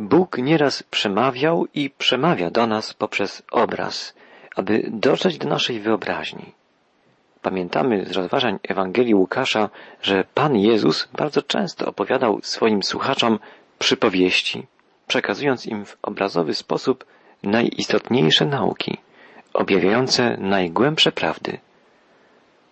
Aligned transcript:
Bóg 0.00 0.38
nieraz 0.38 0.82
przemawiał 0.82 1.66
i 1.74 1.90
przemawia 1.90 2.50
do 2.50 2.66
nas 2.66 2.94
poprzez 2.94 3.42
obraz, 3.50 4.14
aby 4.56 4.88
dotrzeć 4.90 5.38
do 5.38 5.48
naszej 5.48 5.80
wyobraźni. 5.80 6.52
Pamiętamy 7.42 8.04
z 8.06 8.12
rozważań 8.12 8.58
Ewangelii 8.68 9.14
Łukasza, 9.14 9.68
że 10.02 10.24
Pan 10.34 10.56
Jezus 10.56 11.08
bardzo 11.12 11.42
często 11.42 11.86
opowiadał 11.86 12.40
swoim 12.42 12.82
słuchaczom 12.82 13.38
przypowieści, 13.78 14.66
przekazując 15.06 15.66
im 15.66 15.84
w 15.84 15.96
obrazowy 16.02 16.54
sposób 16.54 17.04
najistotniejsze 17.42 18.46
nauki, 18.46 18.98
objawiające 19.52 20.36
najgłębsze 20.36 21.12
prawdy. 21.12 21.58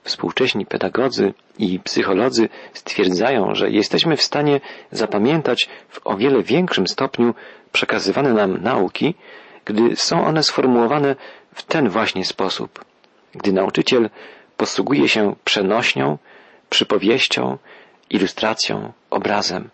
Współcześni 0.05 0.67
pedagodzy 0.67 1.35
i 1.59 1.81
psycholodzy 1.81 2.49
stwierdzają, 2.73 3.55
że 3.55 3.71
jesteśmy 3.71 4.17
w 4.17 4.23
stanie 4.23 4.61
zapamiętać 4.93 5.69
w 5.89 6.01
o 6.07 6.17
wiele 6.17 6.43
większym 6.43 6.87
stopniu 6.87 7.35
przekazywane 7.73 8.33
nam 8.33 8.63
nauki, 8.63 9.15
gdy 9.65 9.97
są 9.97 10.25
one 10.25 10.43
sformułowane 10.43 11.17
w 11.55 11.63
ten 11.63 11.89
właśnie 11.89 12.25
sposób. 12.25 12.85
Gdy 13.35 13.53
nauczyciel 13.53 14.11
posługuje 14.57 15.09
się 15.09 15.35
przenośnią, 15.45 16.19
przypowieścią, 16.71 17.59
ilustracją, 18.11 18.93
obrazem. 19.11 19.71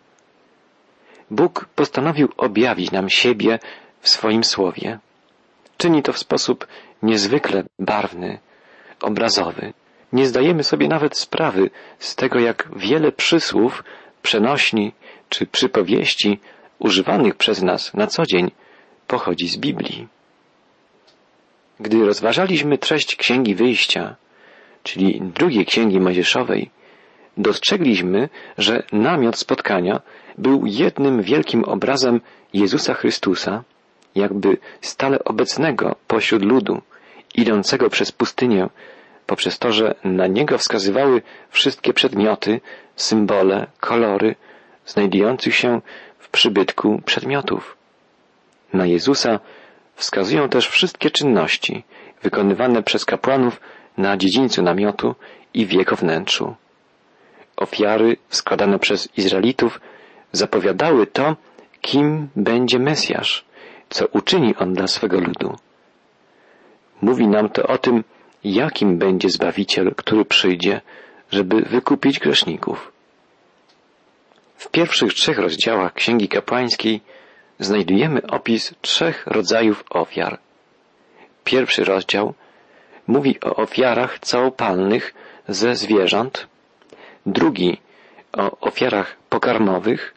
Bóg 1.30 1.68
postanowił 1.74 2.29
objawić 2.37 2.91
nam 2.91 3.10
siebie 3.10 3.59
w 4.01 4.09
swoim 4.09 4.45
słowie. 4.45 4.98
Czyni 5.77 6.02
to 6.02 6.12
w 6.12 6.18
sposób 6.18 6.66
niezwykle 7.02 7.65
barwny, 7.79 8.38
obrazowy. 9.01 9.73
Nie 10.14 10.27
zdajemy 10.27 10.64
sobie 10.64 10.88
nawet 10.88 11.18
sprawy 11.18 11.70
z 11.98 12.16
tego, 12.16 12.38
jak 12.41 12.68
wiele 12.77 13.12
przysłów, 13.12 13.84
przenośni 14.23 14.92
czy 15.28 15.46
przypowieści 15.46 16.40
używanych 16.78 17.34
przez 17.34 17.62
nas 17.62 17.95
na 17.95 18.06
co 18.06 18.27
dzień 18.27 18.50
pochodzi 19.06 19.48
z 19.48 19.56
Biblii. 19.56 20.09
Gdy 21.80 22.06
rozważaliśmy 22.06 22.79
treść 22.79 23.16
Księgi 23.16 23.54
Wyjścia, 23.54 24.16
czyli 24.82 25.21
drugiej 25.23 25.66
Księgi 25.66 26.01
Mojżeszowej, 26.01 26.71
dostrzegliśmy, 27.37 28.28
że 28.59 28.82
namiot 28.93 29.38
spotkania 29.38 30.01
był 30.38 30.66
jednym 30.66 31.23
wielkim 31.23 31.65
obrazem 31.65 32.21
Jezusa 32.52 32.95
Chrystusa, 32.95 33.65
jakby 34.15 34.56
stale 34.80 35.24
obecnego 35.24 35.96
pośród 36.06 36.43
ludu, 36.43 36.82
idącego 37.34 37.90
przez 37.90 38.12
pustynię, 38.12 38.68
poprzez 39.27 39.59
to, 39.59 39.73
że 39.73 39.95
na 40.05 40.27
niego 40.27 40.59
wskazywały 40.59 41.23
wszystkie 41.51 41.93
przedmioty, 41.93 42.61
symbole, 42.97 43.67
kolory 43.80 44.35
znajdujących 44.87 45.55
się 45.55 45.80
w 46.19 46.29
przybytku 46.29 47.03
przedmiotów. 47.05 47.77
Na 48.73 48.87
Jezusa 48.87 49.41
wskazują 49.95 50.49
też 50.49 50.69
wszystkie 50.69 51.11
czynności 51.11 51.85
wykonywane 52.23 52.83
przez 52.83 53.05
kapłanów 53.05 53.61
na 53.99 54.17
dziedzińcu 54.17 54.63
namiotu 54.63 55.15
i 55.55 55.67
w 55.67 55.73
jego 55.73 55.97
wnętrzu. 55.97 56.55
Ofiary 57.57 58.17
składane 58.30 58.79
przez 58.79 59.09
Izraelitów 59.17 59.80
zapowiadały 60.33 61.07
to, 61.07 61.37
kim 61.80 62.29
będzie 62.37 62.79
Mesjasz, 62.79 63.45
co 63.91 64.06
uczyni 64.06 64.56
on 64.56 64.75
dla 64.75 64.87
swego 64.87 65.21
ludu. 65.21 65.56
Mówi 67.03 67.28
nam 67.28 67.49
to 67.49 67.67
o 67.67 67.78
tym, 67.78 68.05
jakim 68.44 68.98
będzie 68.98 69.28
Zbawiciel, 69.28 69.94
który 69.94 70.25
przyjdzie, 70.25 70.81
żeby 71.31 71.62
wykupić 71.62 72.19
grzeszników. 72.19 72.92
W 74.56 74.70
pierwszych 74.70 75.12
trzech 75.12 75.38
rozdziałach 75.38 75.92
Księgi 75.94 76.28
Kapłańskiej 76.28 77.00
znajdujemy 77.59 78.26
opis 78.26 78.75
trzech 78.81 79.26
rodzajów 79.26 79.84
ofiar. 79.91 80.38
Pierwszy 81.44 81.84
rozdział 81.84 82.34
mówi 83.06 83.41
o 83.41 83.56
ofiarach 83.56 84.19
całopalnych 84.19 85.15
ze 85.49 85.75
zwierząt, 85.75 86.47
drugi 87.27 87.81
o 88.33 88.60
ofiarach 88.60 89.16
pokarmowych, 89.28 90.15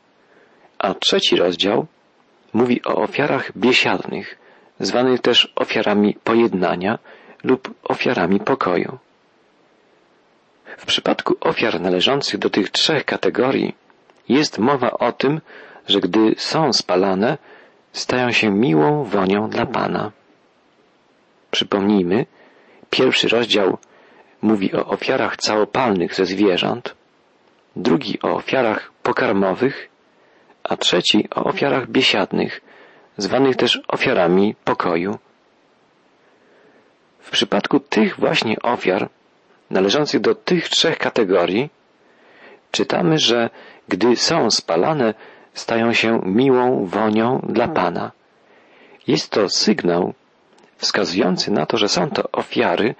a 0.79 0.93
trzeci 0.93 1.35
rozdział 1.35 1.85
mówi 2.53 2.81
o 2.83 2.95
ofiarach 2.95 3.57
biesiadnych, 3.57 4.37
zwanych 4.79 5.21
też 5.21 5.53
ofiarami 5.55 6.15
pojednania 6.23 6.99
lub 7.47 7.73
ofiarami 7.83 8.39
pokoju. 8.39 8.97
W 10.77 10.85
przypadku 10.85 11.35
ofiar 11.41 11.81
należących 11.81 12.39
do 12.39 12.49
tych 12.49 12.69
trzech 12.69 13.05
kategorii 13.05 13.75
jest 14.29 14.59
mowa 14.59 14.91
o 14.91 15.11
tym, 15.11 15.41
że 15.87 15.99
gdy 15.99 16.35
są 16.37 16.73
spalane, 16.73 17.37
stają 17.91 18.31
się 18.31 18.49
miłą 18.49 19.03
wonią 19.03 19.49
dla 19.49 19.65
Pana. 19.65 20.11
Przypomnijmy, 21.51 22.25
pierwszy 22.89 23.27
rozdział 23.27 23.77
mówi 24.41 24.73
o 24.75 24.85
ofiarach 24.85 25.37
całopalnych 25.37 26.15
ze 26.15 26.25
zwierząt, 26.25 26.95
drugi 27.75 28.19
o 28.21 28.35
ofiarach 28.35 28.91
pokarmowych, 29.03 29.89
a 30.63 30.77
trzeci 30.77 31.27
o 31.35 31.43
ofiarach 31.43 31.89
biesiadnych, 31.89 32.61
zwanych 33.17 33.55
też 33.55 33.81
ofiarami 33.87 34.55
pokoju. 34.63 35.19
W 37.27 37.29
przypadku 37.29 37.79
tych 37.79 38.19
właśnie 38.19 38.61
ofiar, 38.61 39.09
należących 39.69 40.21
do 40.21 40.35
tych 40.35 40.69
trzech 40.69 40.97
kategorii, 40.97 41.69
czytamy, 42.71 43.17
że 43.17 43.49
gdy 43.87 44.15
są 44.15 44.51
spalane, 44.51 45.13
stają 45.53 45.93
się 45.93 46.21
miłą 46.25 46.85
wonią 46.85 47.39
dla 47.49 47.67
Pana. 47.67 48.11
Jest 49.07 49.31
to 49.31 49.49
sygnał 49.49 50.13
wskazujący 50.77 51.51
na 51.51 51.65
to, 51.65 51.77
że 51.77 51.87
są 51.89 52.09
to 52.09 52.31
ofiary, 52.31 52.95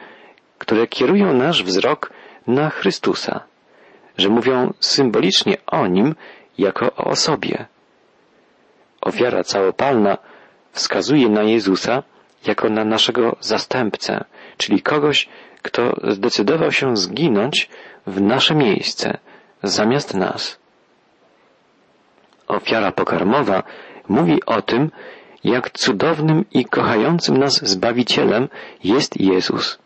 które 0.58 0.88
kierują 0.88 1.34
nasz 1.34 1.64
wzrok 1.64 2.10
na 2.48 2.70
Chrystusa, 2.70 3.44
że 4.18 4.30
mówią 4.30 4.74
symbolicznie 4.80 5.58
o 5.68 5.88
Nim 5.88 6.16
jako 6.58 6.86
o 6.96 7.04
osobie. 7.04 7.66
Ofiara 9.02 9.44
całopalna 9.44 10.18
wskazuje 10.72 11.30
na 11.30 11.44
Jezusa 11.44 12.04
jako 12.46 12.70
na 12.70 12.86
naszego 12.86 13.36
zastępcę, 13.40 14.24
czyli 14.58 14.82
kogoś, 14.82 15.30
kto 15.62 15.94
zdecydował 16.08 16.72
się 16.72 16.98
zginąć 16.98 17.70
w 18.08 18.22
nasze 18.22 18.56
miejsce, 18.56 19.18
zamiast 19.64 20.14
nas. 20.14 20.60
Ofiara 22.48 22.92
pokarmowa 22.92 23.64
mówi 24.10 24.46
o 24.46 24.62
tym, 24.62 24.92
jak 25.44 25.70
cudownym 25.72 26.46
i 26.52 26.66
kochającym 26.66 27.38
nas 27.38 27.70
Zbawicielem 27.70 28.48
jest 28.84 29.20
Jezus. 29.20 29.80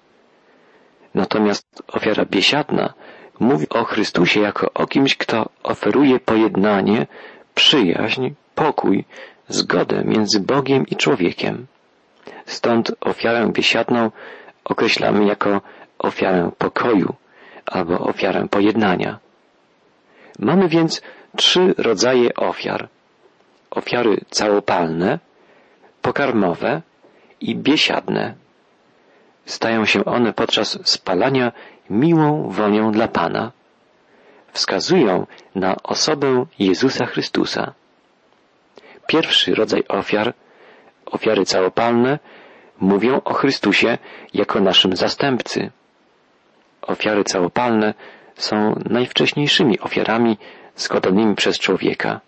Natomiast 1.16 1.83
ofiara 1.88 2.25
biesiadna 2.25 2.94
mówi 3.39 3.69
o 3.69 3.83
Chrystusie 3.83 4.39
jako 4.39 4.73
o 4.73 4.88
kimś, 4.88 5.18
kto 5.18 5.50
oferuje 5.63 6.19
pojednanie, 6.19 7.07
przyjaźń, 7.56 8.29
pokój, 8.56 9.06
zgodę 9.47 10.03
między 10.06 10.39
Bogiem 10.39 10.88
i 10.88 10.95
człowiekiem. 10.95 11.68
Stąd 12.46 12.92
ofiarę 13.02 13.50
biesiadną 13.52 14.12
określamy 14.64 15.26
jako 15.26 15.62
ofiarę 16.00 16.52
pokoju 16.58 17.16
albo 17.66 18.00
ofiarę 18.00 18.48
pojednania. 18.48 19.20
Mamy 20.40 20.68
więc 20.68 21.02
trzy 21.36 21.74
rodzaje 21.78 22.36
ofiar. 22.36 22.90
Ofiary 23.72 24.18
całopalne, 24.30 25.20
pokarmowe 26.02 26.81
i 27.42 27.56
biesiadne. 27.56 28.34
Stają 29.46 29.86
się 29.86 30.06
one 30.06 30.34
podczas 30.34 30.80
spalania 30.84 31.52
miłą 31.90 32.50
wonią 32.50 32.92
dla 32.92 33.08
Pana. 33.08 33.52
Wskazują 34.52 35.28
na 35.56 35.76
osobę 35.84 36.46
Jezusa 36.60 37.06
Chrystusa. 37.06 37.74
Pierwszy 39.08 39.56
rodzaj 39.56 39.84
ofiar, 39.88 40.34
ofiary 41.06 41.45
całopalne, 41.45 42.19
mówią 42.80 43.21
o 43.25 43.33
Chrystusie 43.33 43.98
jako 44.33 44.59
naszym 44.59 44.95
zastępcy. 44.95 45.71
Ofiary 46.81 47.24
całopalne 47.24 47.94
są 48.36 48.75
najwcześniejszymi 48.89 49.80
ofiarami 49.80 50.38
składanymi 50.75 51.36
przez 51.36 51.59
człowieka. 51.59 52.19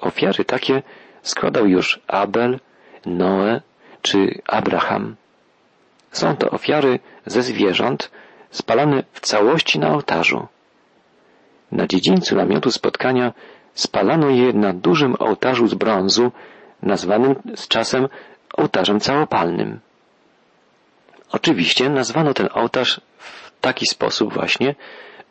Ofiary 0.00 0.44
takie 0.44 0.82
składał 1.22 1.66
już 1.66 2.00
Abel, 2.06 2.60
Noe 3.06 3.60
czy 4.02 4.42
Abraham. 4.46 5.16
Są 6.12 6.36
to 6.36 6.50
ofiary 6.50 6.98
ze 7.26 7.42
zwierząt 7.42 8.10
spalane 8.50 9.02
w 9.12 9.20
całości 9.20 9.78
na 9.78 9.88
ołtarzu. 9.94 10.46
Na 11.72 11.86
dziedzińcu 11.86 12.36
namiotu 12.36 12.70
spotkania 12.70 13.32
spalano 13.74 14.30
je 14.30 14.52
na 14.52 14.72
dużym 14.72 15.16
ołtarzu 15.18 15.68
z 15.68 15.74
brązu, 15.74 16.32
nazwanym 16.82 17.34
z 17.54 17.68
czasem 17.68 18.08
ołtarzem 18.56 19.00
całopalnym. 19.00 19.80
Oczywiście 21.32 21.88
nazwano 21.88 22.34
ten 22.34 22.48
ołtarz 22.54 23.00
w 23.18 23.60
taki 23.60 23.86
sposób 23.86 24.34
właśnie 24.34 24.74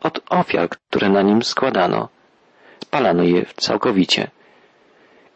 od 0.01 0.19
ofiar, 0.29 0.69
które 0.69 1.09
na 1.09 1.21
nim 1.21 1.43
składano. 1.43 2.09
Spalano 2.83 3.23
je 3.23 3.45
całkowicie. 3.55 4.31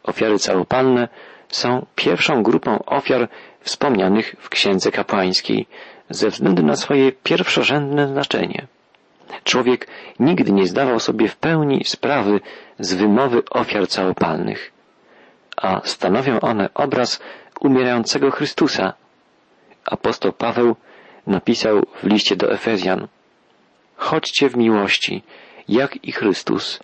Ofiary 0.04 0.40
całopalne 0.40 1.08
są 1.50 1.86
pierwszą 1.96 2.44
grupą 2.44 2.86
ofiar 2.86 3.30
wspomnianych 3.62 4.36
w 4.40 4.50
Księdze 4.50 4.92
Kapłańskiej 4.92 5.68
ze 6.10 6.30
względu 6.30 6.64
na 6.64 6.76
swoje 6.76 7.12
pierwszorzędne 7.12 8.08
znaczenie. 8.08 8.68
Człowiek 9.44 9.88
nigdy 10.20 10.52
nie 10.52 10.68
zdawał 10.68 11.00
sobie 11.00 11.28
w 11.28 11.36
pełni 11.36 11.84
sprawy 11.86 12.40
z 12.80 12.94
wymowy 12.94 13.42
ofiar 13.50 13.88
całopalnych, 13.88 14.73
a 15.58 15.82
stanowią 15.84 16.40
one 16.40 16.70
obraz 16.74 17.22
umierającego 17.60 18.32
Chrystusa. 18.32 18.94
Apostoł 19.86 20.32
Paweł 20.32 20.76
napisał 21.28 21.82
w 22.02 22.04
liście 22.04 22.36
do 22.36 22.52
Efezjan 22.52 23.08
Chodźcie 23.96 24.50
w 24.50 24.58
miłości, 24.58 25.24
jak 25.70 26.04
i 26.04 26.12
Chrystus, 26.12 26.80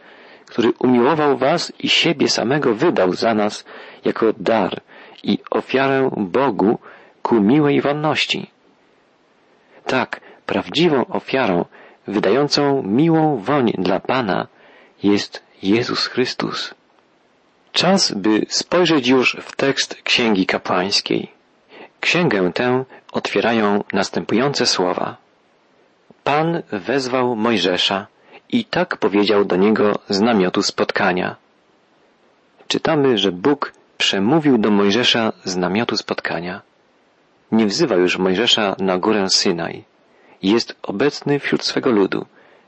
który 0.45 0.71
umiłował 0.79 1.37
was 1.37 1.73
i 1.79 1.89
siebie 1.89 2.29
samego 2.29 2.75
wydał 2.75 3.13
za 3.13 3.33
nas 3.33 3.65
jako 4.05 4.33
dar 4.37 4.81
i 5.23 5.37
ofiarę 5.51 6.09
Bogu 6.17 6.79
ku 7.21 7.41
miłej 7.41 7.81
wonności. 7.81 8.51
Tak, 9.85 10.21
prawdziwą 10.45 11.05
ofiarą 11.05 11.65
wydającą 12.07 12.83
miłą 12.83 13.37
woń 13.37 13.73
dla 13.77 13.99
Pana 13.99 14.47
jest 15.03 15.43
Jezus 15.63 16.07
Chrystus. 16.07 16.75
Czas, 17.71 18.11
by 18.11 18.45
spojrzeć 18.49 19.07
już 19.07 19.37
w 19.41 19.55
tekst 19.55 20.01
Księgi 20.03 20.45
Kapłańskiej. 20.45 21.31
Księgę 21.99 22.51
tę 22.53 22.83
otwierają 23.11 23.83
następujące 23.93 24.65
słowa. 24.65 25.17
Pan 26.23 26.61
wezwał 26.71 27.35
Mojżesza 27.35 28.07
i 28.49 28.65
tak 28.65 28.97
powiedział 28.97 29.45
do 29.45 29.55
niego 29.55 29.99
z 30.09 30.21
namiotu 30.21 30.61
spotkania. 30.63 31.35
Czytamy, 32.67 33.17
że 33.17 33.31
Bóg 33.31 33.73
przemówił 33.97 34.57
do 34.57 34.71
Mojżesza 34.71 35.33
z 35.43 35.57
namiotu 35.57 35.97
spotkania. 35.97 36.61
Nie 37.51 37.65
wzywa 37.65 37.95
już 37.95 38.17
Mojżesza 38.17 38.75
na 38.79 38.97
górę 38.97 39.29
Synaj. 39.29 39.83
Jest 40.43 40.75
obecny 40.81 41.39
wśród 41.39 41.63
swego 41.63 41.91
ludu, 41.91 42.25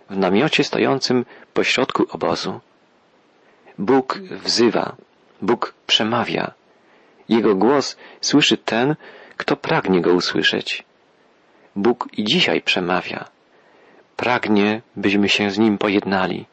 w 0.10 0.18
namiocie 0.18 0.64
stojącym 0.64 1.26
pośrodku 1.54 2.06
obozu. 2.12 2.60
Bóg 3.82 4.20
wzywa, 4.20 4.96
Bóg 5.42 5.74
przemawia. 5.88 6.54
Jego 7.30 7.56
głos 7.56 7.98
słyszy 8.22 8.58
ten, 8.58 8.96
kto 9.38 9.56
pragnie 9.56 10.02
go 10.02 10.14
usłyszeć. 10.14 10.84
Bóg 11.76 12.08
i 12.18 12.24
dzisiaj 12.24 12.62
przemawia. 12.62 13.26
Pragnie, 14.18 14.82
byśmy 14.96 15.30
się 15.30 15.52
z 15.52 15.58
Nim 15.58 15.78
pojednali. 15.78 16.46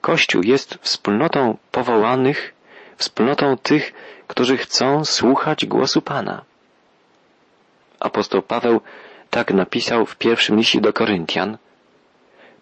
Kościół 0.00 0.42
jest 0.42 0.74
wspólnotą 0.74 1.56
powołanych, 1.72 2.54
wspólnotą 2.96 3.56
tych, 3.56 3.92
którzy 4.26 4.56
chcą 4.56 5.04
słuchać 5.04 5.66
głosu 5.66 6.02
Pana. 6.02 6.44
Apostoł 8.00 8.42
Paweł 8.42 8.80
tak 9.30 9.52
napisał 9.52 10.06
w 10.06 10.16
pierwszym 10.16 10.56
liście 10.56 10.80
do 10.80 10.92
Koryntian. 10.92 11.58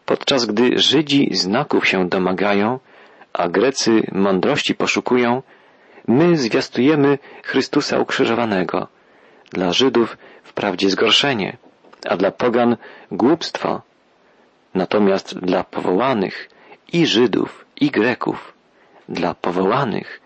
Podczas 0.07 0.47
gdy 0.47 0.79
Żydzi 0.79 1.29
znaków 1.33 1.89
się 1.89 2.09
domagają, 2.09 2.79
a 3.33 3.49
Grecy 3.49 4.03
mądrości 4.13 4.75
poszukują, 4.75 5.43
my 6.09 6.37
zwiastujemy 6.37 7.19
Chrystusa 7.43 7.99
ukrzyżowanego. 7.99 8.89
Dla 9.53 9.73
Żydów 9.73 10.19
wprawdzie 10.43 10.91
zgorszenie, 10.91 11.57
a 12.09 12.17
dla 12.17 12.31
pogan 12.31 12.77
głupstwo. 13.13 13.83
Natomiast 14.75 15.39
dla 15.39 15.65
powołanych 15.65 16.49
i 16.93 17.07
Żydów, 17.07 17.65
i 17.81 17.91
Greków, 17.91 18.55
dla 19.09 19.35
powołanych 19.35 20.21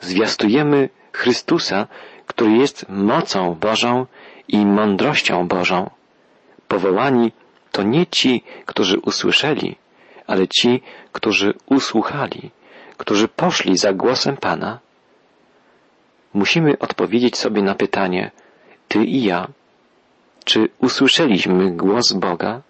zwiastujemy 0.00 0.88
Chrystusa, 1.12 1.86
który 2.26 2.52
jest 2.52 2.86
mocą 2.88 3.54
Bożą 3.54 4.06
i 4.48 4.66
mądrością 4.66 5.48
Bożą. 5.48 5.90
Powołani 6.68 7.32
to 7.72 7.82
nie 7.82 8.06
ci, 8.06 8.44
którzy 8.66 8.98
usłyszeli, 8.98 9.76
ale 10.32 10.48
ci, 10.48 10.82
którzy 11.12 11.54
usłuchali, 11.66 12.50
którzy 12.96 13.28
poszli 13.28 13.76
za 13.78 13.92
głosem 13.92 14.36
Pana. 14.36 14.78
Musimy 16.34 16.78
odpowiedzieć 16.78 17.36
sobie 17.36 17.62
na 17.62 17.74
pytanie, 17.74 18.30
ty 18.88 19.04
i 19.04 19.22
ja, 19.22 19.48
czy 20.44 20.68
usłyszeliśmy 20.78 21.70
głos 21.70 22.12
Boga 22.12 22.62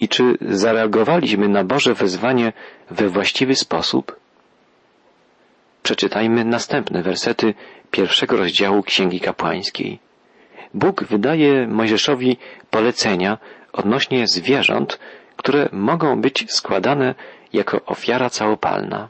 i 0.00 0.08
czy 0.08 0.36
zareagowaliśmy 0.40 1.48
na 1.48 1.64
Boże 1.64 1.94
wezwanie 1.94 2.52
we 2.90 3.08
właściwy 3.08 3.54
sposób? 3.54 4.16
Przeczytajmy 5.82 6.44
następne 6.44 7.02
wersety 7.02 7.54
pierwszego 7.90 8.36
rozdziału 8.36 8.82
Księgi 8.82 9.20
Kapłańskiej. 9.20 9.98
Bóg 10.74 11.04
wydaje 11.04 11.66
Mojżeszowi 11.66 12.36
polecenia 12.70 13.38
odnośnie 13.72 14.26
zwierząt, 14.26 14.98
które 15.36 15.68
mogą 15.72 16.20
być 16.20 16.52
składane 16.52 17.14
jako 17.52 17.84
ofiara 17.86 18.30
całopalna. 18.30 19.08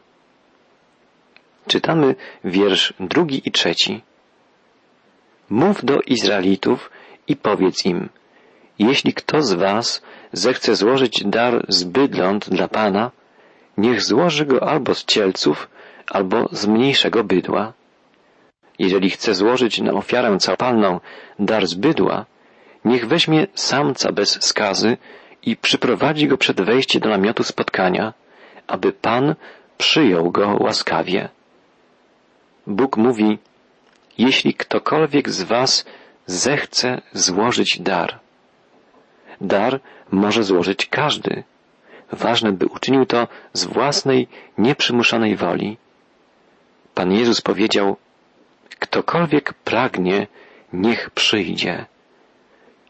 Czytamy 1.67 2.15
wiersz 2.45 2.95
drugi 3.01 3.43
i 3.49 3.53
trzeci. 3.53 4.03
Mów 5.51 5.85
do 5.85 6.01
Izraelitów 6.01 6.91
i 7.29 7.37
powiedz 7.37 7.85
im, 7.85 8.09
jeśli 8.79 9.15
kto 9.15 9.43
z 9.43 9.53
was 9.53 10.03
zechce 10.33 10.77
złożyć 10.77 11.23
dar 11.25 11.67
z 11.69 11.85
bydląt 11.85 12.51
dla 12.51 12.69
Pana, 12.69 13.11
niech 13.79 14.03
złoży 14.03 14.47
go 14.47 14.69
albo 14.69 14.95
z 14.95 15.05
cielców, 15.05 15.69
albo 16.11 16.49
z 16.53 16.67
mniejszego 16.67 17.25
bydła. 17.25 17.73
Jeżeli 18.79 19.11
chce 19.11 19.35
złożyć 19.35 19.81
na 19.81 19.93
ofiarę 19.93 20.39
całopalną 20.39 21.01
dar 21.39 21.67
z 21.67 21.75
bydła, 21.75 22.27
niech 22.85 23.09
weźmie 23.09 23.47
samca 23.55 24.13
bez 24.13 24.43
skazy 24.43 24.97
i 25.47 25.57
przyprowadzi 25.57 26.29
go 26.29 26.39
przed 26.39 26.61
wejście 26.61 27.01
do 27.01 27.09
namiotu 27.09 27.45
spotkania, 27.45 28.13
aby 28.67 28.93
Pan 28.93 29.35
przyjął 29.79 30.31
go 30.31 30.57
łaskawie. 30.61 31.29
Bóg 32.67 32.97
mówi, 32.97 33.39
jeśli 34.19 34.55
ktokolwiek 34.55 35.31
z 35.31 35.43
was 35.43 35.85
zechce 36.27 37.03
złożyć 37.13 37.81
dar. 37.81 38.19
Dar 39.41 39.81
może 40.11 40.45
złożyć 40.45 40.87
każdy. 40.87 41.45
Ważne, 42.13 42.53
by 42.53 42.67
uczynił 42.67 43.07
to 43.07 43.29
z 43.53 43.65
własnej, 43.65 44.29
nieprzymuszonej 44.59 45.37
woli. 45.37 45.77
Pan 46.95 47.13
Jezus 47.13 47.41
powiedział, 47.41 47.97
ktokolwiek 48.79 49.53
pragnie, 49.53 50.27
niech 50.73 51.11
przyjdzie. 51.11 51.87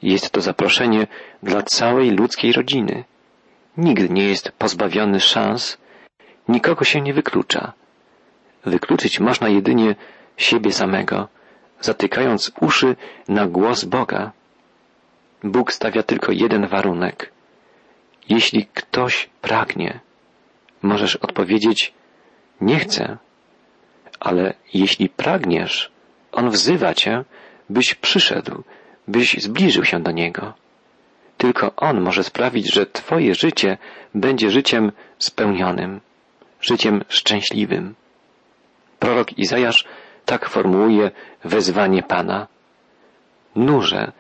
Jest 0.05 0.31
to 0.31 0.41
zaproszenie 0.41 1.07
dla 1.43 1.63
całej 1.63 2.11
ludzkiej 2.11 2.53
rodziny. 2.53 3.05
Nikt 3.77 4.11
nie 4.11 4.29
jest 4.29 4.53
pozbawiony 4.53 5.21
szans, 5.21 5.79
nikogo 6.49 6.85
się 6.85 7.01
nie 7.01 7.15
wyklucza. 7.15 7.73
Wykluczyć 8.65 9.21
można 9.21 9.49
jedynie 9.49 9.95
siebie 10.37 10.73
samego, 10.73 11.29
zatykając 11.81 12.53
uszy 12.61 12.97
na 13.29 13.47
głos 13.47 13.85
Boga. 13.85 14.33
Bóg 15.45 15.73
stawia 15.73 16.03
tylko 16.03 16.33
jeden 16.33 16.67
warunek. 16.67 17.33
Jeśli 18.29 18.67
ktoś 18.75 19.31
pragnie, 19.41 20.01
możesz 20.83 21.17
odpowiedzieć, 21.17 21.95
nie 22.61 22.79
chcę, 22.79 23.17
ale 24.21 24.55
jeśli 24.75 25.09
pragniesz, 25.09 25.91
On 26.33 26.51
wzywa 26.51 26.95
cię, 26.95 27.25
byś 27.71 27.95
przyszedł, 27.95 28.63
byś 29.09 29.43
zbliżył 29.43 29.85
się 29.85 30.03
do 30.03 30.11
Niego. 30.11 30.53
Tylko 31.39 31.77
On 31.77 32.01
może 32.01 32.25
sprawić, 32.25 32.75
że 32.75 32.87
Twoje 32.87 33.35
życie 33.35 33.79
będzie 34.15 34.51
życiem 34.51 34.93
spełnionym, 35.19 36.01
życiem 36.61 37.05
szczęśliwym. 37.09 37.95
Prorok 38.99 39.39
Izajasz 39.39 39.85
tak 40.25 40.49
formułuje 40.49 41.11
wezwanie 41.45 42.03
Pana. 42.03 42.47
Nurze, 43.57 44.13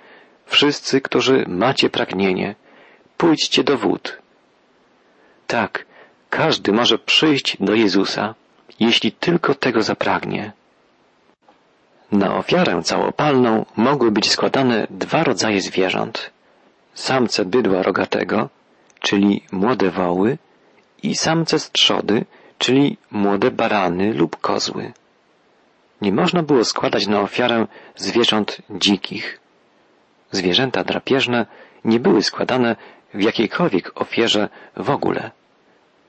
wszyscy, 0.46 1.00
którzy 1.00 1.44
macie 1.48 1.90
pragnienie, 1.90 2.54
pójdźcie 3.16 3.64
do 3.64 3.76
wód. 3.76 4.18
Tak, 5.46 5.86
każdy 6.30 6.72
może 6.72 6.98
przyjść 6.98 7.56
do 7.60 7.74
Jezusa, 7.74 8.34
jeśli 8.80 9.12
tylko 9.12 9.54
tego 9.54 9.82
zapragnie. 9.82 10.52
Na 12.14 12.36
ofiarę 12.36 12.82
całopalną 12.82 13.66
mogły 13.76 14.10
być 14.10 14.30
składane 14.30 14.86
dwa 14.90 15.24
rodzaje 15.24 15.60
zwierząt. 15.60 16.30
Samce 16.94 17.44
bydła 17.44 17.82
rogatego, 17.82 18.48
czyli 19.00 19.42
młode 19.52 19.90
woły, 19.90 20.38
i 21.02 21.14
samce 21.14 21.58
strzody, 21.58 22.24
czyli 22.58 22.96
młode 23.10 23.50
barany 23.50 24.12
lub 24.12 24.36
kozły. 24.36 24.92
Nie 26.00 26.12
można 26.12 26.42
było 26.42 26.64
składać 26.64 27.06
na 27.06 27.20
ofiarę 27.20 27.66
zwierząt 27.96 28.58
dzikich. 28.70 29.40
Zwierzęta 30.30 30.84
drapieżne 30.84 31.46
nie 31.84 32.00
były 32.00 32.22
składane 32.22 32.76
w 33.14 33.22
jakiejkolwiek 33.22 34.00
ofierze 34.00 34.48
w 34.76 34.90
ogóle. 34.90 35.30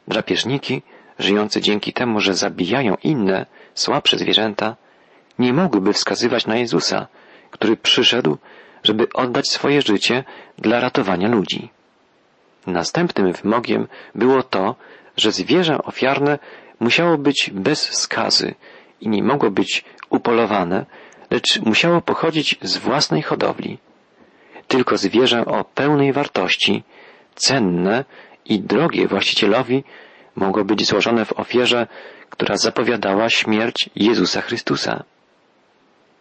Drapieżniki 0.08 0.82
żyjące 1.20 1.62
dzięki 1.62 1.94
temu, 1.94 2.20
że 2.20 2.34
zabijają 2.34 2.96
inne, 3.04 3.46
słabsze 3.74 4.18
zwierzęta, 4.18 4.76
nie 5.40 5.54
mogłyby 5.54 5.94
wskazywać 5.94 6.48
na 6.48 6.56
Jezusa, 6.56 7.08
który 7.52 7.78
przyszedł, 7.78 8.38
żeby 8.84 9.08
oddać 9.14 9.50
swoje 9.50 9.82
życie 9.82 10.24
dla 10.58 10.80
ratowania 10.80 11.28
ludzi. 11.28 11.70
Następnym 12.68 13.34
wymogiem 13.34 13.88
było 14.16 14.44
to, 14.44 14.76
że 15.18 15.32
zwierzę 15.32 15.78
ofiarne 15.84 16.40
musiało 16.80 17.18
być 17.18 17.52
bez 17.54 17.94
skazy 17.94 18.56
i 19.02 19.10
nie 19.10 19.24
mogło 19.24 19.52
być 19.52 19.86
upolowane, 20.10 20.86
lecz 21.32 21.62
musiało 21.62 22.02
pochodzić 22.02 22.56
z 22.62 22.78
własnej 22.78 23.22
hodowli. 23.22 23.78
Tylko 24.68 24.98
zwierzę 24.98 25.46
o 25.46 25.64
pełnej 25.64 26.14
wartości, 26.14 26.84
cenne 27.36 28.06
i 28.46 28.60
drogie 28.60 29.08
właścicielowi 29.08 29.84
mogło 30.36 30.66
być 30.66 30.88
złożone 30.88 31.26
w 31.26 31.40
ofierze, 31.40 31.88
która 32.30 32.58
zapowiadała 32.58 33.30
śmierć 33.30 33.90
Jezusa 33.96 34.42
Chrystusa. 34.42 35.04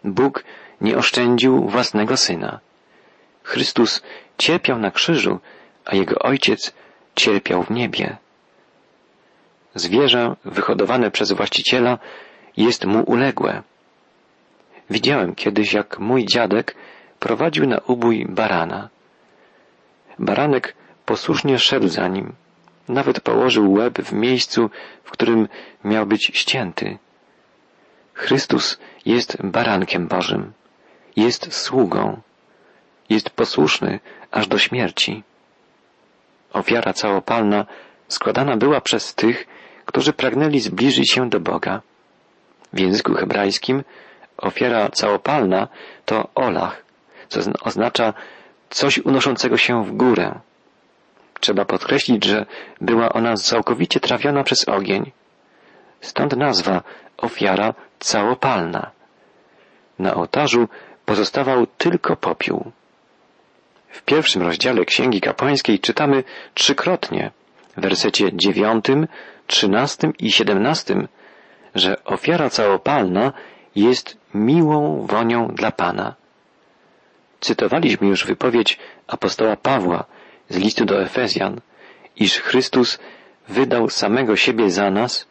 Bóg 0.04 0.44
nie 0.80 0.96
oszczędził 0.96 1.68
własnego 1.68 2.16
Syna. 2.16 2.60
Chrystus 3.42 4.02
cierpiał 4.38 4.78
na 4.78 4.90
krzyżu, 4.90 5.38
a 5.84 5.96
Jego 5.96 6.18
Ojciec 6.18 6.74
cierpiał 7.14 7.62
w 7.62 7.70
niebie. 7.70 8.16
Zwierzę 9.74 10.36
wyhodowane 10.44 11.10
przez 11.10 11.32
właściciela 11.32 11.98
jest 12.56 12.84
mu 12.84 13.02
uległe. 13.02 13.62
Widziałem 14.90 15.34
kiedyś, 15.34 15.72
jak 15.72 15.98
mój 15.98 16.26
dziadek 16.26 16.74
prowadził 17.18 17.66
na 17.66 17.78
ubój 17.78 18.26
barana. 18.28 18.88
Baranek 20.18 20.74
posłusznie 21.06 21.58
szedł 21.58 21.88
za 21.88 22.08
nim. 22.08 22.32
Nawet 22.88 23.20
położył 23.20 23.72
łeb 23.72 23.98
w 23.98 24.12
miejscu, 24.12 24.70
w 25.04 25.10
którym 25.10 25.48
miał 25.84 26.06
być 26.06 26.30
ścięty. 26.34 26.98
Chrystus 28.14 28.78
jest 29.06 29.36
barankiem 29.42 30.06
Bożym. 30.08 30.52
Jest 31.16 31.54
sługą. 31.54 32.20
Jest 33.08 33.30
posłuszny 33.30 34.00
aż 34.30 34.46
do 34.46 34.58
śmierci. 34.58 35.22
Ofiara 36.52 36.92
całopalna 36.92 37.66
składana 38.08 38.56
była 38.56 38.80
przez 38.80 39.14
tych, 39.14 39.46
którzy 39.84 40.12
pragnęli 40.12 40.60
zbliżyć 40.60 41.10
się 41.12 41.30
do 41.30 41.40
Boga. 41.40 41.82
W 42.72 42.78
języku 42.78 43.14
hebrajskim 43.14 43.84
ofiara 44.36 44.88
całopalna 44.88 45.68
to 46.04 46.28
olach, 46.34 46.84
co 47.28 47.40
oznacza 47.60 48.14
coś 48.70 48.98
unoszącego 48.98 49.56
się 49.56 49.84
w 49.84 49.92
górę. 49.92 50.40
Trzeba 51.40 51.64
podkreślić, 51.64 52.24
że 52.24 52.46
była 52.80 53.12
ona 53.12 53.36
całkowicie 53.36 54.00
trawiona 54.00 54.42
przez 54.44 54.68
ogień. 54.68 55.12
Stąd 56.04 56.36
nazwa 56.36 56.82
ofiara 57.16 57.74
całopalna. 57.98 58.90
Na 59.98 60.14
ołtarzu 60.14 60.68
pozostawał 61.04 61.66
tylko 61.66 62.16
popiół. 62.16 62.72
W 63.88 64.02
pierwszym 64.02 64.42
rozdziale 64.42 64.84
Księgi 64.84 65.20
Kapłańskiej 65.20 65.78
czytamy 65.78 66.24
trzykrotnie, 66.54 67.30
w 67.76 67.80
wersecie 67.80 68.30
dziewiątym, 68.32 69.08
trzynastym 69.46 70.12
i 70.18 70.32
siedemnastym, 70.32 71.08
że 71.74 72.04
ofiara 72.04 72.50
całopalna 72.50 73.32
jest 73.76 74.16
miłą 74.34 75.06
wonią 75.06 75.48
dla 75.48 75.72
Pana. 75.72 76.14
Cytowaliśmy 77.40 78.08
już 78.08 78.26
wypowiedź 78.26 78.78
apostoła 79.06 79.56
Pawła 79.56 80.04
z 80.48 80.56
listu 80.56 80.84
do 80.84 81.02
Efezjan, 81.02 81.60
iż 82.16 82.38
Chrystus 82.38 82.98
wydał 83.48 83.90
samego 83.90 84.36
siebie 84.36 84.70
za 84.70 84.90
nas 84.90 85.26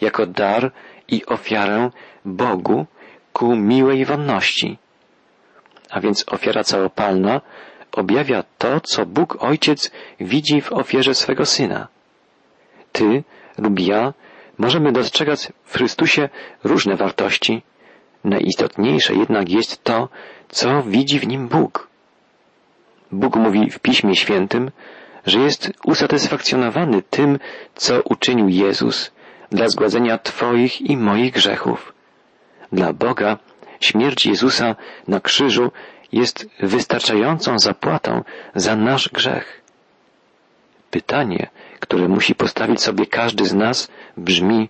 jako 0.00 0.26
dar 0.26 0.72
i 1.08 1.26
ofiarę 1.26 1.90
Bogu 2.24 2.86
ku 3.32 3.56
miłej 3.56 4.04
wonności. 4.04 4.78
A 5.90 6.00
więc 6.00 6.24
ofiara 6.28 6.64
całopalna 6.64 7.40
objawia 7.92 8.44
to, 8.58 8.80
co 8.80 9.06
Bóg 9.06 9.42
Ojciec 9.42 9.90
widzi 10.20 10.60
w 10.60 10.72
ofierze 10.72 11.14
swego 11.14 11.46
Syna. 11.46 11.88
Ty 12.92 13.24
lub 13.58 13.80
ja 13.80 14.14
możemy 14.58 14.92
dostrzegać 14.92 15.52
w 15.64 15.76
Chrystusie 15.76 16.28
różne 16.64 16.96
wartości. 16.96 17.62
Najistotniejsze 18.24 19.14
jednak 19.14 19.48
jest 19.48 19.84
to, 19.84 20.08
co 20.48 20.82
widzi 20.82 21.18
w 21.18 21.26
nim 21.26 21.48
Bóg. 21.48 21.88
Bóg 23.12 23.36
mówi 23.36 23.70
w 23.70 23.78
Piśmie 23.78 24.16
Świętym, 24.16 24.70
że 25.26 25.40
jest 25.40 25.72
usatysfakcjonowany 25.84 27.02
tym, 27.02 27.38
co 27.74 28.02
uczynił 28.02 28.48
Jezus 28.48 29.12
dla 29.50 29.68
zgładzenia 29.68 30.18
Twoich 30.18 30.80
i 30.80 30.96
moich 30.96 31.32
grzechów. 31.32 31.92
Dla 32.72 32.92
Boga 32.92 33.38
śmierć 33.80 34.26
Jezusa 34.26 34.76
na 35.08 35.20
krzyżu 35.20 35.70
jest 36.12 36.46
wystarczającą 36.60 37.58
zapłatą 37.58 38.22
za 38.54 38.76
nasz 38.76 39.08
grzech. 39.08 39.62
Pytanie, 40.90 41.50
które 41.80 42.08
musi 42.08 42.34
postawić 42.34 42.82
sobie 42.82 43.06
każdy 43.06 43.46
z 43.46 43.54
nas, 43.54 43.88
brzmi, 44.16 44.68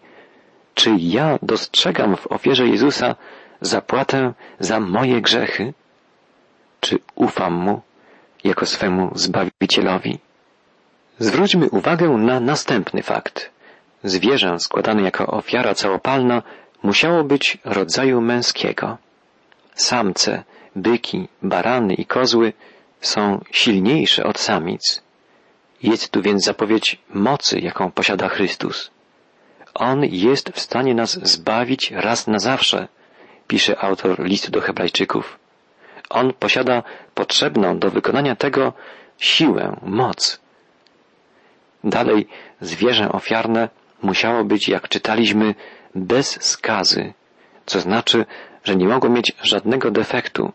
czy 0.75 0.91
ja 0.99 1.39
dostrzegam 1.43 2.17
w 2.17 2.27
ofierze 2.27 2.67
Jezusa 2.67 3.17
zapłatę 3.61 4.33
za 4.61 4.81
moje 4.81 5.23
grzechy? 5.23 5.75
Czy 6.81 6.99
ufam 7.15 7.53
Mu 7.55 7.81
jako 8.45 8.67
swemu 8.67 9.11
Zbawicielowi? 9.15 10.19
Zwróćmy 11.19 11.71
uwagę 11.71 12.09
na 12.09 12.41
następny 12.41 13.03
fakt. 13.03 13.51
Zwierzę 14.05 14.59
składane 14.59 15.03
jako 15.03 15.27
ofiara 15.27 15.75
całopalna 15.75 16.43
musiało 16.83 17.25
być 17.25 17.59
rodzaju 17.65 18.21
męskiego. 18.21 18.99
Samce, 19.75 20.45
byki, 20.77 21.29
barany 21.43 21.95
i 21.95 22.07
kozły 22.07 22.53
są 23.01 23.45
silniejsze 23.51 24.25
od 24.25 24.39
samic. 24.39 25.03
Jest 25.83 26.11
tu 26.11 26.23
więc 26.23 26.45
zapowiedź 26.45 26.99
mocy, 27.11 27.59
jaką 27.59 27.91
posiada 27.91 28.29
Chrystus. 28.29 28.91
On 29.75 30.05
jest 30.05 30.51
w 30.51 30.61
stanie 30.61 30.95
nas 30.95 31.11
zbawić 31.23 31.91
raz 31.91 32.27
na 32.27 32.39
zawsze, 32.39 32.89
pisze 33.47 33.79
autor 33.79 34.25
listu 34.25 34.51
do 34.51 34.61
Hebrajczyków. 34.61 35.39
On 36.11 36.33
posiada 36.33 36.83
potrzebną 37.15 37.79
do 37.79 37.91
wykonania 37.91 38.37
tego 38.37 38.73
siłę, 39.19 39.77
moc. 39.83 40.41
Dalej, 41.85 42.29
zwierzę 42.61 43.13
ofiarne 43.13 43.69
musiało 44.03 44.45
być, 44.45 44.69
jak 44.69 44.89
czytaliśmy, 44.89 45.55
bez 45.95 46.43
skazy, 46.45 47.13
co 47.67 47.81
znaczy, 47.81 48.27
że 48.65 48.77
nie 48.77 48.89
mogło 48.89 49.11
mieć 49.11 49.33
żadnego 49.43 49.91
defektu, 49.91 50.53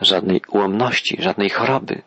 żadnej 0.00 0.42
ułomności, 0.48 1.16
żadnej 1.22 1.50
choroby. 1.50 2.02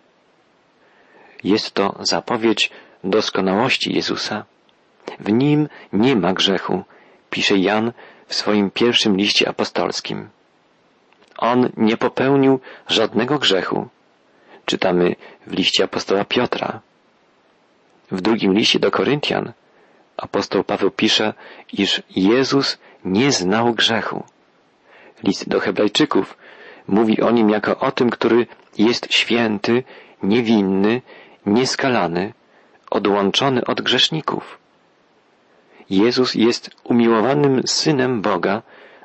Jest 1.43 1.73
to 1.73 1.95
zapowiedź 1.99 2.71
doskonałości 3.03 3.93
Jezusa. 3.93 4.45
W 5.19 5.31
nim 5.31 5.69
nie 5.93 6.15
ma 6.15 6.33
grzechu, 6.33 6.83
pisze 7.29 7.57
Jan 7.57 7.91
w 8.27 8.33
swoim 8.33 8.71
pierwszym 8.71 9.17
liście 9.17 9.49
apostolskim. 9.49 10.29
On 11.37 11.69
nie 11.77 11.97
popełnił 11.97 12.59
żadnego 12.87 13.39
grzechu. 13.39 13.87
Czytamy 14.65 15.15
w 15.47 15.53
liście 15.53 15.83
apostoła 15.83 16.25
Piotra. 16.25 16.81
W 18.11 18.21
drugim 18.21 18.53
liście 18.53 18.79
do 18.79 18.91
Koryntian 18.91 19.53
apostoł 20.17 20.63
Paweł 20.63 20.91
pisze, 20.91 21.33
iż 21.73 22.03
Jezus 22.15 22.77
nie 23.05 23.31
znał 23.31 23.73
grzechu. 23.73 24.23
List 25.23 25.49
do 25.49 25.59
Hebrajczyków 25.59 26.37
mówi 26.87 27.21
o 27.21 27.31
nim 27.31 27.49
jako 27.49 27.79
o 27.79 27.91
tym, 27.91 28.09
który 28.09 28.47
jest 28.77 29.13
święty, 29.13 29.83
niewinny, 30.23 31.01
nieskalany, 31.45 32.33
odłączony 32.89 33.65
od 33.65 33.81
grzeszników. 33.81 34.57
Jezus 35.89 36.35
jest 36.35 36.69
umiłowanym 36.83 37.61
synem 37.67 38.21
Boga, 38.21 38.61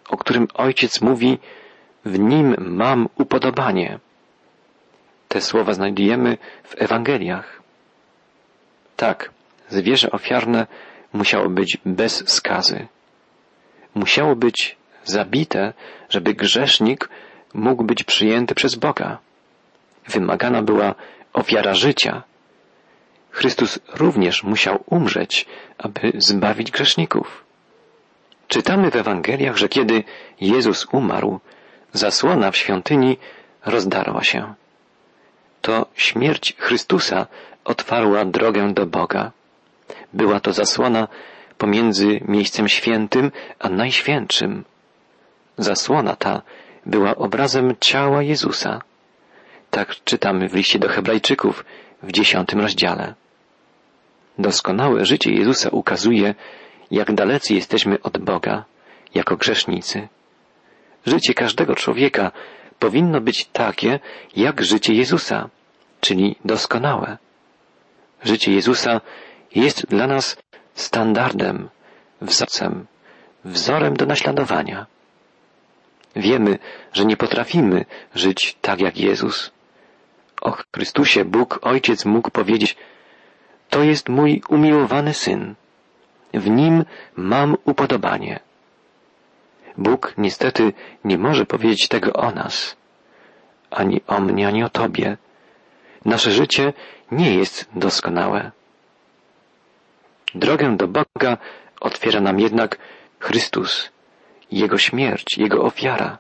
o 0.09 0.17
którym 0.17 0.49
Ojciec 0.55 1.01
mówi, 1.01 1.39
w 2.05 2.19
nim 2.19 2.57
mam 2.59 3.09
upodobanie. 3.19 3.99
Te 5.29 5.41
słowa 5.41 5.73
znajdujemy 5.73 6.39
w 6.65 6.83
Ewangeliach. 6.83 7.63
Tak, 8.97 9.31
zwierzę 9.69 10.11
ofiarne 10.11 10.67
musiało 11.13 11.49
być 11.49 11.79
bez 11.87 12.29
skazy. 12.31 12.87
Musiało 13.95 14.37
być 14.37 14.77
zabite, 15.05 15.73
żeby 16.09 16.35
grzesznik 16.35 17.09
mógł 17.55 17.85
być 17.85 18.05
przyjęty 18.05 18.55
przez 18.55 18.75
Boga. 18.75 19.19
Wymagana 20.09 20.63
była 20.63 20.95
ofiara 21.33 21.75
życia. 21.75 22.23
Chrystus 23.31 23.79
również 23.95 24.43
musiał 24.43 24.85
umrzeć, 24.87 25.47
aby 25.79 26.13
zbawić 26.19 26.71
grzeszników. 26.71 27.45
Czytamy 28.49 28.91
w 28.91 28.97
Ewangeliach, 28.97 29.57
że 29.57 29.69
kiedy 29.69 30.05
Jezus 30.41 30.87
umarł, 30.93 31.41
zasłona 31.93 32.51
w 32.51 32.57
świątyni 32.57 33.19
rozdarła 33.65 34.25
się. 34.25 34.55
To 35.63 35.87
śmierć 35.95 36.55
Chrystusa 36.59 37.27
otwarła 37.65 38.25
drogę 38.25 38.75
do 38.75 38.87
Boga. 38.87 39.31
Była 40.13 40.41
to 40.41 40.53
zasłona 40.53 41.09
pomiędzy 41.59 42.21
miejscem 42.29 42.69
świętym 42.69 43.33
a 43.59 43.69
najświętszym. 43.69 44.65
Zasłona 45.59 46.17
ta 46.17 46.43
była 46.87 47.17
obrazem 47.17 47.75
ciała 47.81 48.23
Jezusa. 48.23 48.83
Tak 49.71 49.95
czytamy 50.05 50.49
w 50.49 50.55
liście 50.55 50.79
do 50.79 50.89
Hebrajczyków 50.89 51.65
w 52.03 52.13
dziesiątym 52.13 52.61
rozdziale. 52.61 53.15
Doskonałe 54.39 55.05
życie 55.05 55.33
Jezusa 55.33 55.69
ukazuje, 55.71 56.35
jak 56.91 57.15
dalecy 57.15 57.55
jesteśmy 57.55 58.03
od 58.03 58.19
Boga, 58.19 58.65
jako 59.15 59.37
grzesznicy. 59.37 60.09
Życie 61.07 61.35
każdego 61.35 61.75
człowieka 61.75 62.33
powinno 62.79 63.21
być 63.21 63.47
takie, 63.47 64.01
jak 64.37 64.63
życie 64.63 64.95
Jezusa, 64.95 65.49
czyli 66.01 66.37
doskonałe. 66.45 67.19
Życie 68.25 68.53
Jezusa 68.53 69.01
jest 69.55 69.87
dla 69.87 70.07
nas 70.07 70.37
standardem, 70.75 71.69
wzorcem, 72.21 72.87
wzorem 73.45 73.97
do 73.97 74.07
naśladowania. 74.07 74.87
Wiemy, 76.17 76.59
że 76.93 77.05
nie 77.05 77.17
potrafimy 77.17 77.85
żyć 78.15 78.57
tak 78.61 78.81
jak 78.81 78.97
Jezus. 78.97 79.51
O 80.43 80.57
Chrystusie 80.75 81.25
Bóg 81.25 81.59
Ojciec 81.63 82.05
mógł 82.05 82.31
powiedzieć, 82.31 82.77
to 83.71 83.83
jest 83.83 84.09
mój 84.09 84.43
umiłowany 84.49 85.15
Syn. 85.15 85.55
W 86.35 86.51
nim 86.51 86.85
mam 87.17 87.57
upodobanie. 87.65 88.41
Bóg 89.79 90.15
niestety 90.19 90.73
nie 91.05 91.19
może 91.19 91.47
powiedzieć 91.47 91.89
tego 91.89 92.13
o 92.13 92.31
nas, 92.31 92.77
ani 93.71 94.01
o 94.07 94.21
mnie, 94.21 94.49
ani 94.49 94.65
o 94.65 94.69
Tobie. 94.69 95.17
Nasze 96.05 96.31
życie 96.31 96.73
nie 97.11 97.35
jest 97.35 97.69
doskonałe. 97.75 98.51
Drogę 100.35 100.77
do 100.77 100.89
Boga 100.89 101.37
otwiera 101.81 102.21
nam 102.21 102.41
jednak 102.41 102.79
Chrystus, 103.19 103.91
Jego 104.51 104.79
śmierć, 104.79 105.39
Jego 105.39 105.63
ofiara. 105.63 106.19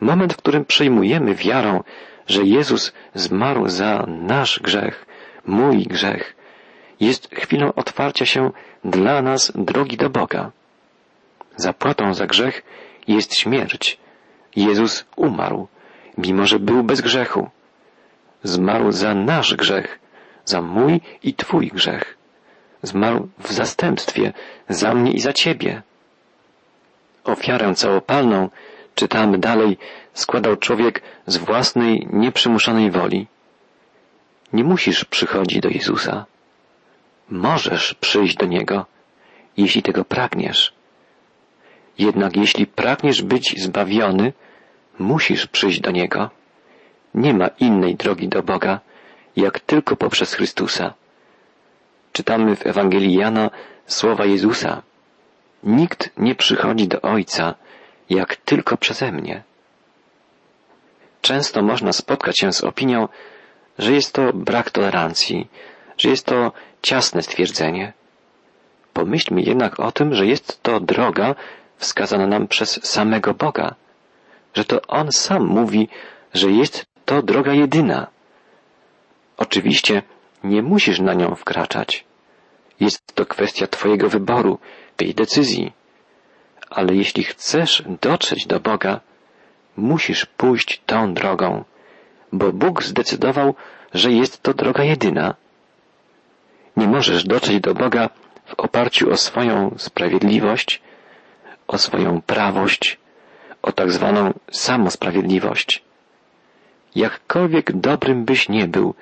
Moment, 0.00 0.32
w 0.32 0.36
którym 0.36 0.64
przyjmujemy 0.64 1.34
wiarą, 1.34 1.82
że 2.26 2.42
Jezus 2.42 2.92
zmarł 3.14 3.68
za 3.68 4.04
nasz 4.08 4.60
grzech, 4.60 5.06
mój 5.46 5.82
grzech, 5.82 6.36
jest 7.00 7.34
chwilą 7.34 7.72
otwarcia 7.72 8.26
się 8.26 8.50
dla 8.84 9.22
nas 9.22 9.52
drogi 9.54 9.96
do 9.96 10.10
Boga. 10.10 10.50
Zapłatą 11.56 12.14
za 12.14 12.26
grzech 12.26 12.62
jest 13.08 13.38
śmierć. 13.38 13.98
Jezus 14.56 15.06
umarł, 15.16 15.68
mimo 16.18 16.46
że 16.46 16.58
był 16.58 16.82
bez 16.82 17.00
grzechu. 17.00 17.50
Zmarł 18.42 18.92
za 18.92 19.14
nasz 19.14 19.54
grzech, 19.54 19.98
za 20.44 20.62
mój 20.62 21.00
i 21.22 21.34
Twój 21.34 21.68
grzech. 21.68 22.16
Zmarł 22.84 23.28
w 23.38 23.52
zastępstwie 23.52 24.32
za 24.68 24.94
mnie 24.94 25.12
i 25.12 25.20
za 25.20 25.32
Ciebie. 25.32 25.82
Ofiarę 27.24 27.74
całopalną, 27.74 28.50
czytamy 28.94 29.38
dalej, 29.38 29.78
składał 30.14 30.56
człowiek 30.56 31.02
z 31.26 31.36
własnej, 31.36 32.08
nieprzymuszonej 32.12 32.90
woli. 32.90 33.26
Nie 34.52 34.64
musisz 34.64 35.04
przychodzić 35.04 35.60
do 35.60 35.68
Jezusa. 35.68 36.26
Możesz 37.30 37.94
przyjść 37.94 38.36
do 38.36 38.46
Niego, 38.46 38.86
jeśli 39.56 39.82
tego 39.82 40.04
pragniesz. 40.04 40.72
Jednak 41.98 42.36
jeśli 42.36 42.66
pragniesz 42.66 43.22
być 43.22 43.62
zbawiony, 43.62 44.32
musisz 44.98 45.46
przyjść 45.46 45.80
do 45.80 45.90
Niego. 45.90 46.30
Nie 47.14 47.34
ma 47.34 47.48
innej 47.48 47.96
drogi 47.96 48.28
do 48.28 48.42
Boga, 48.42 48.80
jak 49.36 49.60
tylko 49.60 49.96
poprzez 49.96 50.34
Chrystusa. 50.34 50.94
Czytamy 52.14 52.56
w 52.56 52.66
Ewangelii 52.66 53.14
Jana 53.14 53.50
słowa 53.86 54.24
Jezusa. 54.24 54.82
Nikt 55.62 56.10
nie 56.16 56.34
przychodzi 56.34 56.88
do 56.88 57.00
Ojca, 57.02 57.54
jak 58.10 58.36
tylko 58.36 58.76
przeze 58.76 59.12
mnie. 59.12 59.42
Często 61.22 61.62
można 61.62 61.92
spotkać 61.92 62.38
się 62.38 62.52
z 62.52 62.64
opinią, 62.64 63.08
że 63.78 63.92
jest 63.92 64.12
to 64.12 64.32
brak 64.32 64.70
tolerancji, 64.70 65.48
że 65.98 66.08
jest 66.08 66.26
to 66.26 66.52
ciasne 66.82 67.22
stwierdzenie. 67.22 67.92
Pomyślmy 68.92 69.42
jednak 69.42 69.80
o 69.80 69.92
tym, 69.92 70.14
że 70.14 70.26
jest 70.26 70.62
to 70.62 70.80
droga 70.80 71.34
wskazana 71.76 72.26
nam 72.26 72.48
przez 72.48 72.86
samego 72.86 73.34
Boga, 73.34 73.74
że 74.54 74.64
to 74.64 74.82
On 74.82 75.12
sam 75.12 75.46
mówi, 75.46 75.88
że 76.34 76.50
jest 76.50 76.86
to 77.04 77.22
droga 77.22 77.52
jedyna. 77.52 78.06
Oczywiście 79.36 80.02
nie 80.44 80.62
musisz 80.62 81.00
na 81.00 81.14
nią 81.14 81.34
wkraczać. 81.34 82.04
Jest 82.80 83.14
to 83.14 83.26
kwestia 83.26 83.66
Twojego 83.66 84.08
wyboru, 84.08 84.58
tej 84.96 85.14
decyzji. 85.14 85.72
Ale 86.70 86.94
jeśli 86.94 87.24
chcesz 87.24 87.82
dotrzeć 88.00 88.46
do 88.46 88.60
Boga, 88.60 89.00
musisz 89.76 90.26
pójść 90.26 90.82
tą 90.86 91.14
drogą, 91.14 91.64
bo 92.32 92.52
Bóg 92.52 92.82
zdecydował, 92.82 93.54
że 93.94 94.12
jest 94.12 94.42
to 94.42 94.54
droga 94.54 94.84
jedyna. 94.84 95.34
Nie 96.76 96.86
możesz 96.86 97.24
dotrzeć 97.24 97.60
do 97.60 97.74
Boga 97.74 98.10
w 98.46 98.54
oparciu 98.54 99.10
o 99.10 99.16
swoją 99.16 99.74
sprawiedliwość, 99.78 100.82
o 101.66 101.78
swoją 101.78 102.22
prawość, 102.22 102.98
o 103.62 103.72
tak 103.72 103.92
zwaną 103.92 104.32
samosprawiedliwość. 104.50 105.82
Jakkolwiek 106.94 107.72
dobrym 107.72 108.24
byś 108.24 108.48
nie 108.48 108.68
był, 108.68 108.94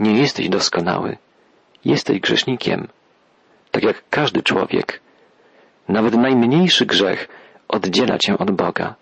nie 0.00 0.18
jesteś 0.18 0.48
doskonały. 0.48 1.16
Jesteś 1.84 2.20
grzesznikiem. 2.20 2.88
Tak 3.78 3.84
jak 3.84 4.02
każdy 4.10 4.42
człowiek. 4.42 5.00
Nawet 5.88 6.14
najmniejszy 6.14 6.86
grzech 6.86 7.28
oddziela 7.68 8.18
cię 8.18 8.38
od 8.38 8.50
Boga. 8.50 8.94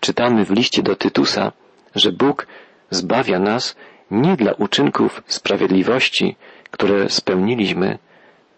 Czytamy 0.00 0.44
w 0.44 0.50
liście 0.50 0.82
do 0.82 0.96
Tytusa, 0.96 1.52
że 1.94 2.12
Bóg 2.12 2.46
zbawia 2.90 3.38
nas 3.38 3.76
nie 4.10 4.36
dla 4.36 4.52
uczynków 4.52 5.22
sprawiedliwości, 5.26 6.36
które 6.70 7.08
spełniliśmy, 7.08 7.98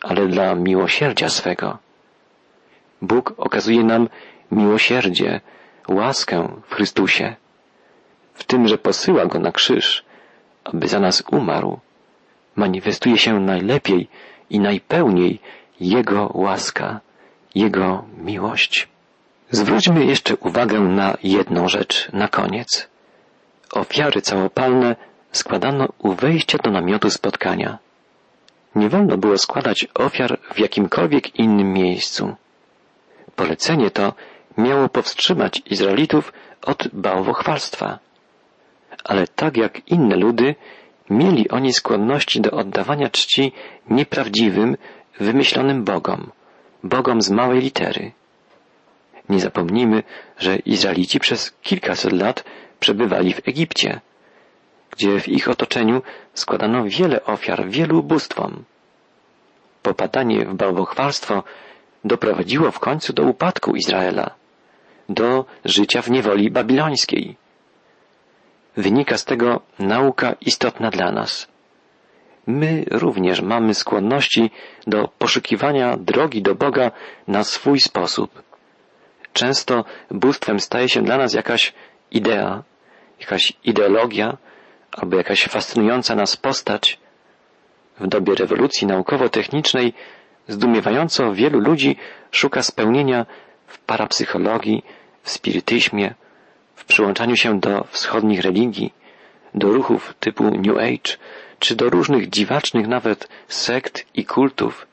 ale 0.02 0.28
dla 0.28 0.54
miłosierdzia 0.54 1.28
swego. 1.28 1.78
Bóg 3.02 3.34
okazuje 3.36 3.84
nam 3.84 4.08
miłosierdzie, 4.50 5.40
łaskę 5.88 6.48
w 6.68 6.74
Chrystusie, 6.74 7.36
w 8.34 8.44
tym, 8.44 8.68
że 8.68 8.78
posyła 8.78 9.26
Go 9.26 9.38
na 9.38 9.52
krzyż, 9.52 10.04
aby 10.64 10.88
za 10.88 11.00
nas 11.00 11.22
umarł, 11.30 11.80
manifestuje 12.56 13.18
się 13.18 13.40
najlepiej 13.40 14.08
i 14.50 14.60
najpełniej 14.60 15.40
Jego 15.80 16.30
łaska, 16.34 17.00
Jego 17.54 18.04
miłość. 18.18 18.88
Zwróćmy 19.50 20.04
jeszcze 20.04 20.36
uwagę 20.36 20.80
na 20.80 21.16
jedną 21.22 21.68
rzecz 21.68 22.12
na 22.12 22.28
koniec. 22.28 22.88
Ofiary 23.72 24.20
całopalne 24.22 24.96
składano 25.32 25.88
u 25.98 26.12
wejścia 26.12 26.58
do 26.58 26.70
namiotu 26.70 27.10
spotkania. 27.10 27.78
Nie 28.74 28.88
wolno 28.88 29.16
było 29.18 29.38
składać 29.38 29.86
ofiar 29.94 30.38
w 30.54 30.58
jakimkolwiek 30.58 31.36
innym 31.36 31.72
miejscu. 31.72 32.36
Polecenie 33.36 33.90
to 33.90 34.12
miało 34.58 34.88
powstrzymać 34.88 35.62
Izraelitów 35.70 36.32
od 36.62 36.88
bałwochwalstwa. 36.92 37.98
Ale 39.04 39.26
tak 39.26 39.56
jak 39.56 39.88
inne 39.88 40.16
ludy, 40.16 40.54
mieli 41.10 41.48
oni 41.48 41.72
skłonności 41.72 42.40
do 42.40 42.50
oddawania 42.50 43.08
czci 43.10 43.52
nieprawdziwym, 43.90 44.76
wymyślonym 45.20 45.84
bogom, 45.84 46.30
bogom 46.82 47.22
z 47.22 47.30
małej 47.30 47.60
litery. 47.60 48.12
Nie 49.28 49.40
zapomnijmy, 49.40 50.02
że 50.38 50.56
Izraelici 50.56 51.20
przez 51.20 51.54
kilkaset 51.62 52.12
lat 52.12 52.44
przebywali 52.80 53.32
w 53.32 53.48
Egipcie, 53.48 54.00
gdzie 54.90 55.20
w 55.20 55.28
ich 55.28 55.48
otoczeniu 55.48 56.02
składano 56.34 56.84
wiele 56.84 57.24
ofiar 57.24 57.68
wielu 57.68 58.02
bóstwom. 58.02 58.64
Popadanie 59.82 60.44
w 60.44 60.54
bałwochwalstwo 60.54 61.42
doprowadziło 62.04 62.70
w 62.70 62.78
końcu 62.78 63.12
do 63.12 63.22
upadku 63.22 63.76
Izraela, 63.76 64.30
do 65.08 65.44
życia 65.64 66.02
w 66.02 66.10
niewoli 66.10 66.50
babilońskiej. 66.50 67.36
Wynika 68.76 69.18
z 69.18 69.24
tego 69.24 69.60
nauka 69.78 70.34
istotna 70.40 70.90
dla 70.90 71.12
nas. 71.12 71.48
My 72.46 72.84
również 72.90 73.40
mamy 73.40 73.74
skłonności 73.74 74.50
do 74.86 75.08
poszukiwania 75.18 75.96
drogi 75.96 76.42
do 76.42 76.54
Boga 76.54 76.90
na 77.28 77.44
swój 77.44 77.80
sposób. 77.80 78.42
Często 79.32 79.84
bóstwem 80.10 80.60
staje 80.60 80.88
się 80.88 81.02
dla 81.02 81.16
nas 81.16 81.34
jakaś 81.34 81.72
idea, 82.10 82.62
jakaś 83.20 83.52
ideologia, 83.64 84.36
albo 84.92 85.16
jakaś 85.16 85.44
fascynująca 85.44 86.14
nas 86.14 86.36
postać. 86.36 86.98
W 88.00 88.06
dobie 88.06 88.34
rewolucji 88.34 88.86
naukowo-technicznej 88.86 89.92
zdumiewająco 90.48 91.32
wielu 91.32 91.60
ludzi 91.60 91.96
szuka 92.30 92.62
spełnienia 92.62 93.26
w 93.66 93.78
parapsychologii, 93.78 94.84
w 95.22 95.30
spirytyzmie, 95.30 96.14
w 96.76 96.84
przyłączaniu 96.84 97.36
się 97.36 97.60
do 97.60 97.84
wschodnich 97.90 98.40
religii, 98.40 98.94
do 99.54 99.68
ruchów 99.68 100.14
typu 100.20 100.44
New 100.44 100.76
Age, 100.76 101.16
czy 101.58 101.76
do 101.76 101.90
różnych 101.90 102.30
dziwacznych 102.30 102.88
nawet 102.88 103.28
sekt 103.48 104.06
i 104.14 104.24
kultów. 104.24 104.86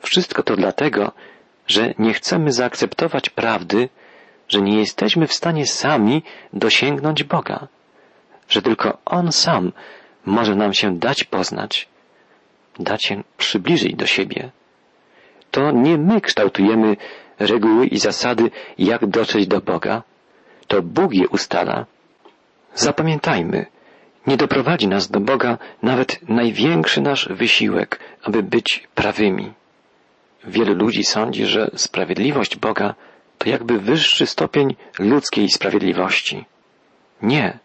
Wszystko 0.00 0.42
to 0.42 0.56
dlatego, 0.56 1.12
że 1.66 1.94
nie 1.98 2.14
chcemy 2.14 2.52
zaakceptować 2.52 3.30
prawdy, 3.30 3.88
że 4.48 4.60
nie 4.60 4.78
jesteśmy 4.78 5.26
w 5.26 5.34
stanie 5.34 5.66
sami 5.66 6.22
dosięgnąć 6.52 7.24
Boga, 7.24 7.68
że 8.48 8.62
tylko 8.62 8.98
On 9.04 9.32
sam 9.32 9.72
może 10.24 10.54
nam 10.54 10.74
się 10.74 10.98
dać 10.98 11.24
poznać, 11.24 11.88
dać 12.78 13.04
się 13.04 13.22
przybliżyć 13.36 13.94
do 13.94 14.06
siebie. 14.06 14.50
To 15.50 15.70
nie 15.70 15.98
my 15.98 16.20
kształtujemy 16.20 16.96
reguły 17.38 17.86
i 17.86 17.98
zasady, 17.98 18.50
jak 18.78 19.06
dotrzeć 19.06 19.46
do 19.46 19.60
Boga. 19.60 20.02
To 20.66 20.82
Bóg 20.82 21.14
je 21.14 21.28
ustala. 21.28 21.86
Zapamiętajmy, 22.74 23.66
nie 24.26 24.36
doprowadzi 24.36 24.88
nas 24.88 25.10
do 25.10 25.20
Boga 25.20 25.58
nawet 25.82 26.28
największy 26.28 27.00
nasz 27.00 27.28
wysiłek, 27.28 28.00
aby 28.22 28.42
być 28.42 28.88
prawymi. 28.94 29.52
Wielu 30.44 30.74
ludzi 30.74 31.04
sądzi, 31.04 31.46
że 31.46 31.70
sprawiedliwość 31.74 32.56
Boga 32.56 32.94
to 33.38 33.48
jakby 33.48 33.78
wyższy 33.78 34.26
stopień 34.26 34.76
ludzkiej 34.98 35.48
sprawiedliwości. 35.48 36.44
Nie. 37.22 37.58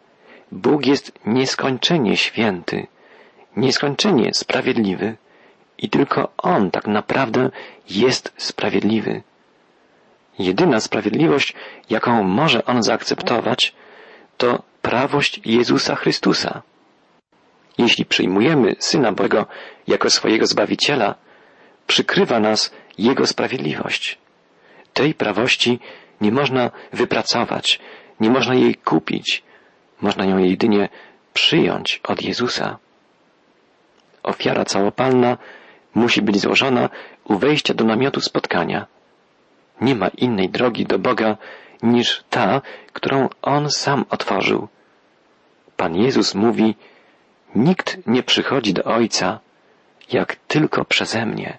Bóg 0.52 0.86
jest 0.86 1.12
nieskończenie 1.26 2.18
święty, 2.18 2.88
nieskończenie 3.58 4.32
sprawiedliwy 4.34 5.18
i 5.78 5.90
tylko 5.90 6.30
On 6.38 6.72
tak 6.72 6.88
naprawdę 6.88 7.50
jest 7.90 8.34
sprawiedliwy. 8.38 9.22
Jedyna 10.39 10.80
sprawiedliwość, 10.80 11.54
jaką 11.89 12.24
może 12.24 12.65
On 12.65 12.84
zaakceptować, 12.84 13.74
to 14.38 14.63
prawość 14.82 15.41
Jezusa 15.46 15.96
Chrystusa. 15.96 16.62
Jeśli 17.78 18.06
przyjmujemy 18.06 18.76
Syna 18.80 19.12
Boga 19.12 19.46
jako 19.88 20.10
swojego 20.10 20.46
Zbawiciela, 20.46 21.15
przykrywa 21.88 22.39
nas 22.39 22.72
Jego 22.98 23.28
sprawiedliwość. 23.28 24.17
Tej 24.94 25.13
prawości 25.13 25.80
nie 26.22 26.32
można 26.32 26.72
wypracować, 26.94 27.80
nie 28.20 28.30
można 28.30 28.56
jej 28.56 28.76
kupić, 28.76 29.44
można 30.02 30.26
ją 30.26 30.38
jedynie 30.38 30.89
przyjąć 31.34 32.02
od 32.04 32.22
Jezusa. 32.22 32.78
Ofiara 34.24 34.65
całopalna 34.65 35.38
musi 35.96 36.22
być 36.22 36.39
złożona 36.39 36.89
u 37.24 37.38
wejścia 37.38 37.74
do 37.74 37.86
namiotu 37.86 38.22
spotkania. 38.22 38.88
Nie 39.82 39.96
ma 39.96 40.08
innej 40.08 40.50
drogi 40.50 40.86
do 40.86 41.00
Boga 41.00 41.38
niż 41.84 42.24
ta, 42.30 42.62
którą 42.94 43.30
On 43.41 43.70
sam 43.70 44.06
otworzył. 44.10 44.67
Pan 45.78 45.96
Jezus 45.96 46.36
mówi, 46.36 46.76
nikt 47.56 48.08
nie 48.08 48.24
przychodzi 48.24 48.74
do 48.74 48.84
Ojca, 48.84 49.39
jak 50.12 50.36
tylko 50.36 50.86
przeze 50.86 51.26
mnie. 51.26 51.58